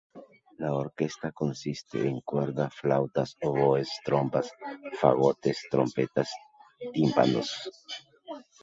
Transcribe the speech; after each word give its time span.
La 0.61 0.69
orquesta 0.75 1.31
consiste 1.41 2.01
en 2.11 2.17
cuerda, 2.31 2.67
flautas, 2.79 3.35
oboes, 3.51 3.87
trompas, 4.03 4.51
fagotes, 4.99 5.61
trompetas 5.69 6.31
y 6.79 6.91
tímpanos. 6.91 7.57